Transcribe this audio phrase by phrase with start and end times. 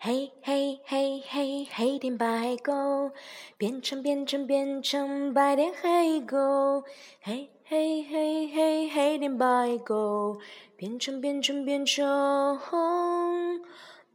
[0.00, 3.10] 嘿嘿嘿嘿，黑点白狗，
[3.56, 6.84] 变成变成变成白点黑狗。
[7.20, 10.38] 嘿嘿嘿嘿，黑点白狗，
[10.76, 12.06] 变成变成变成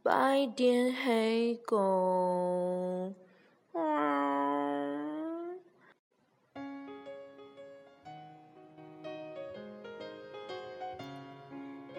[0.02, 3.12] 白点黑狗。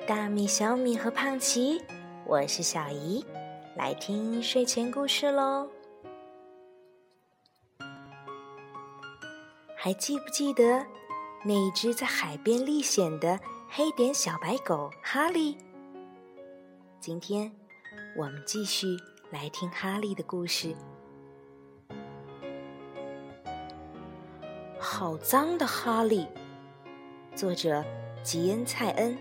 [0.07, 1.83] 大米、小米和胖奇，
[2.25, 3.23] 我是小姨。
[3.75, 5.67] 来听睡前故事喽！
[9.75, 10.85] 还记不记得
[11.43, 13.37] 那一只在海边历险的
[13.69, 15.57] 黑点小白狗哈利？
[17.01, 17.51] 今天
[18.15, 18.97] 我们继续
[19.29, 20.73] 来听哈利的故事。
[24.79, 26.25] 好脏的哈利，
[27.35, 27.83] 作者
[28.23, 29.17] 吉恩·蔡恩，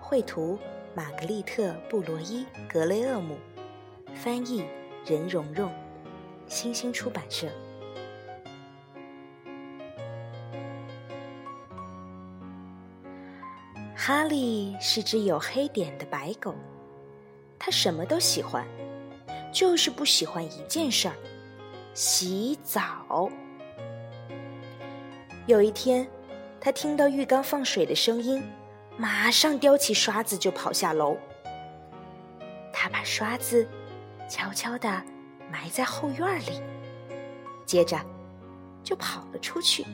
[0.00, 0.58] 绘图
[0.94, 3.36] 玛格丽特·布罗伊·格雷厄姆。
[4.20, 4.64] 翻译
[5.06, 5.72] 任蓉蓉，
[6.48, 7.46] 星星出版社。
[13.94, 16.52] 哈利是只有黑点的白狗，
[17.60, 18.66] 它什么都喜欢，
[19.52, 21.14] 就是不喜欢一件事儿——
[21.94, 23.30] 洗澡。
[25.46, 26.04] 有一天，
[26.60, 28.42] 他听到浴缸放水的声音，
[28.96, 31.16] 马上叼起刷子就跑下楼。
[32.72, 33.64] 他把刷子。
[34.28, 35.02] 悄悄地
[35.50, 36.62] 埋在后院里，
[37.64, 37.98] 接着
[38.84, 39.84] 就跑了出去。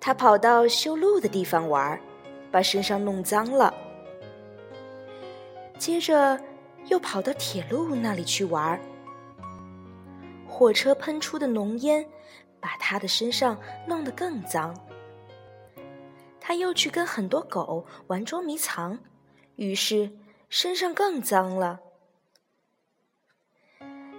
[0.00, 2.00] 他跑到修路的地方玩，
[2.50, 3.74] 把身上弄脏了。
[5.76, 6.40] 接着
[6.86, 8.80] 又跑到铁路那里去玩，
[10.46, 12.06] 火车喷出的浓烟
[12.60, 14.74] 把他的身上弄得更脏。
[16.40, 18.96] 他又去跟很多狗玩捉迷藏，
[19.56, 20.08] 于是。
[20.48, 21.80] 身上更脏了。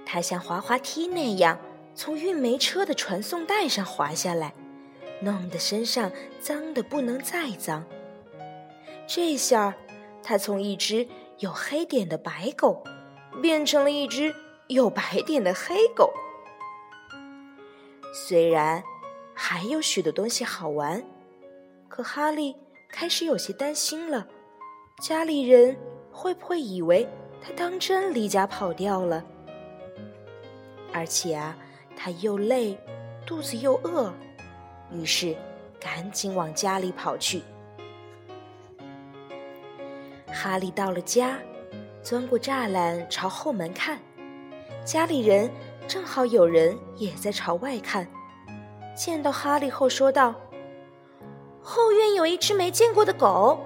[0.06, 1.60] 他像滑滑梯那样
[1.94, 4.54] 从运煤车的传送带上滑下来，
[5.22, 7.86] 弄得身上脏的不能再脏。
[9.08, 9.76] 这下，
[10.24, 11.08] 他从一只
[11.40, 12.84] 有黑点的白狗，
[13.42, 14.34] 变成了一只
[14.68, 16.14] 有白点的黑狗。
[18.14, 18.84] 虽然
[19.34, 21.04] 还有许多东西好玩，
[21.88, 22.56] 可哈利
[22.90, 24.28] 开始有些担心了。
[25.02, 25.78] 家里人。
[26.12, 27.08] 会不会以为
[27.42, 29.24] 他当真离家跑掉了？
[30.92, 31.56] 而且啊，
[31.96, 32.78] 他又累，
[33.26, 34.12] 肚子又饿，
[34.92, 35.36] 于是
[35.80, 37.44] 赶紧往家里跑去。
[40.28, 41.38] 哈利到了家，
[42.02, 44.00] 钻过栅栏朝后门看，
[44.84, 45.50] 家里人
[45.88, 48.08] 正好有人也在朝外看。
[48.96, 50.36] 见到哈利后，说道
[51.62, 53.60] ：“后院有一只没见过的狗。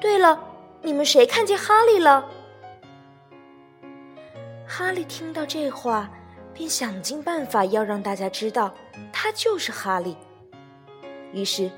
[0.00, 0.38] 对了。”
[0.84, 2.28] 你们谁看见哈利了？
[4.66, 6.10] 哈利听到这话，
[6.52, 8.74] 便想尽办法要让大家知道
[9.10, 10.14] 他就是哈利。
[11.32, 11.70] 于是，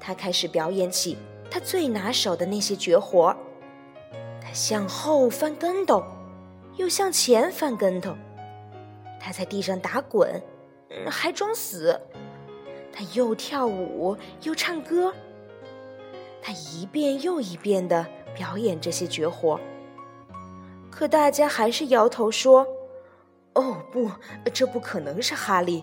[0.00, 1.18] 他开始表演起
[1.50, 3.36] 他最拿手的那些绝活
[4.40, 6.02] 他向后翻跟斗，
[6.76, 8.16] 又向前翻跟头。
[9.20, 10.42] 他在地上打滚，
[11.10, 12.00] 还装死。
[12.90, 15.12] 他又跳舞又唱歌。
[16.40, 18.06] 他一遍又一遍的。
[18.38, 19.58] 表演这些绝活，
[20.92, 22.64] 可大家还是摇头说
[23.54, 24.08] ：“哦，不，
[24.54, 25.82] 这不可能是哈利。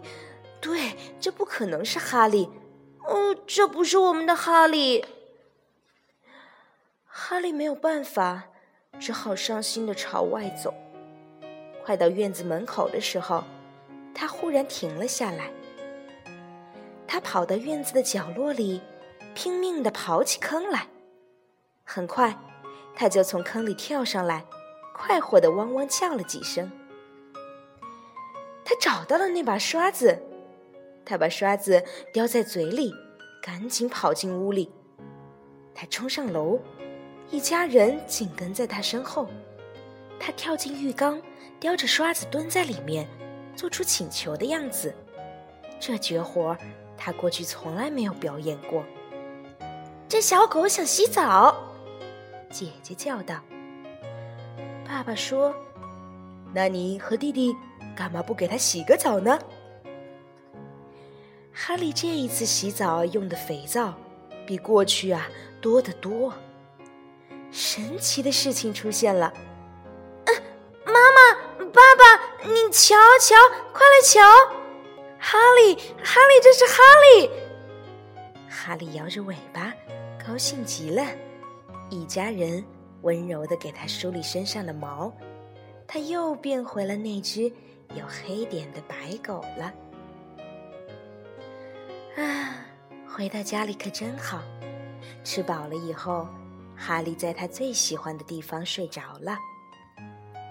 [0.62, 2.50] 对，这不可能是哈利。
[3.04, 5.06] 哦，这不是我们的哈利。”
[7.04, 8.44] 哈利没有办法，
[9.02, 10.74] 只好伤心的朝外走。
[11.84, 13.44] 快到院子门口的时候，
[14.14, 15.52] 他忽然停了下来。
[17.06, 18.80] 他跑到院子的角落里，
[19.34, 20.88] 拼命的刨起坑来。
[21.88, 22.38] 很快，
[22.96, 24.44] 他就从坑里跳上来，
[24.92, 26.70] 快活的汪汪叫了几声。
[28.66, 30.20] 他找到了那把刷子，
[31.06, 31.82] 他把刷子
[32.12, 32.92] 叼在嘴里，
[33.42, 34.72] 赶紧跑进屋里。
[35.76, 36.60] 他冲上楼，
[37.30, 39.30] 一家人紧跟在他身后。
[40.20, 41.22] 他跳进浴缸，
[41.60, 43.08] 叼着刷子蹲在里面，
[43.56, 44.94] 做出请求的样子。
[45.80, 46.58] 这绝活
[46.98, 48.84] 他过去从来没有表演过。
[50.10, 51.75] 这小狗想洗澡。
[52.56, 53.36] 姐姐叫道
[54.88, 55.54] ：“爸爸说，
[56.54, 57.54] 那你和弟弟
[57.94, 59.38] 干嘛不给他洗个澡呢？”
[61.52, 63.94] 哈利这一次洗澡用的肥皂
[64.48, 65.28] 比过去啊
[65.60, 66.34] 多得多。
[67.52, 69.34] 神奇的事情出现了，
[70.24, 70.36] 嗯，
[70.86, 73.36] 妈妈、爸爸，你瞧瞧，
[73.74, 74.22] 快来瞧，
[75.20, 77.30] 哈利，哈利，这是哈利！
[78.50, 79.74] 哈利摇着尾巴，
[80.26, 81.06] 高兴极了。
[81.90, 82.64] 一家人
[83.02, 85.14] 温柔的给它梳理身上的毛，
[85.88, 87.44] 它又变回了那只
[87.94, 89.74] 有黑点的白狗了。
[92.18, 92.66] 啊，
[93.08, 94.42] 回到家里可真好！
[95.24, 96.28] 吃饱了以后，
[96.76, 99.38] 哈利在他最喜欢的地方睡着了。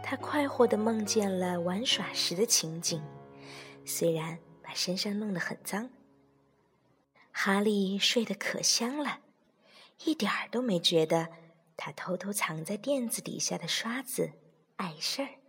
[0.03, 3.03] 他快活的梦见了玩耍时的情景，
[3.85, 5.89] 虽然把身上弄得很脏。
[7.33, 9.19] 哈利睡得可香了，
[10.05, 11.29] 一点儿都没觉得
[11.76, 14.32] 他偷偷藏在垫子底下的刷子
[14.76, 15.44] 碍事儿。